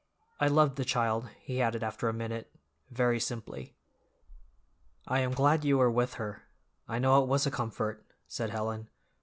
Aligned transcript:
"I 0.39 0.47
loved 0.47 0.77
the 0.77 0.83
child," 0.83 1.29
he 1.41 1.61
added 1.61 1.83
after 1.83 2.09
a 2.09 2.11
minute, 2.11 2.51
very 2.89 3.19
simply. 3.19 3.75
"I 5.07 5.19
am 5.19 5.29
glad 5.31 5.63
you 5.63 5.77
were 5.77 5.91
with 5.91 6.15
her; 6.15 6.41
I 6.87 6.97
know 6.97 7.21
it 7.21 7.27
was 7.29 7.45
a 7.45 7.51
comfort," 7.51 8.03
said 8.27 8.49
Helen. 8.49 8.89